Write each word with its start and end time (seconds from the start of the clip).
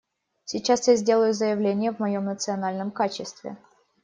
Сейчас 0.45 0.87
я 0.87 0.95
сделаю 0.95 1.31
заявление 1.31 1.91
в 1.91 1.99
моем 1.99 2.25
национальном 2.25 2.89
качестве. 2.89 3.55